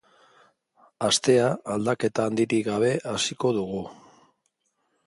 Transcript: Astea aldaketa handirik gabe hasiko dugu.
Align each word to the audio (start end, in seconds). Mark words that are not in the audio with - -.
Astea 1.07 1.51
aldaketa 1.75 2.27
handirik 2.31 2.67
gabe 2.71 2.91
hasiko 3.13 3.55
dugu. 3.61 3.85